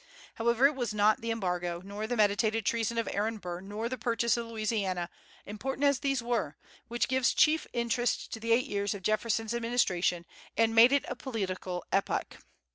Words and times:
However, 0.33 0.65
it 0.65 0.73
was 0.75 0.95
not 0.95 1.21
the 1.21 1.29
Embargo, 1.29 1.79
nor 1.85 2.07
the 2.07 2.15
meditated 2.17 2.65
treason 2.65 2.97
of 2.97 3.07
Aaron 3.11 3.37
Burr, 3.37 3.61
nor 3.61 3.87
the 3.87 3.99
purchase 3.99 4.35
of 4.35 4.47
Louisiana, 4.47 5.11
important 5.45 5.83
as 5.85 5.99
these 5.99 6.23
were, 6.23 6.55
which 6.87 7.07
gives 7.07 7.35
chief 7.35 7.67
interest 7.71 8.33
to 8.33 8.39
the 8.39 8.51
eight 8.51 8.65
years 8.65 8.95
of 8.95 9.03
Jefferson's 9.03 9.53
administration, 9.53 10.25
and 10.57 10.73
made 10.73 10.91
it 10.91 11.05
a 11.07 11.15
political 11.15 11.85
epoch. 11.91 12.37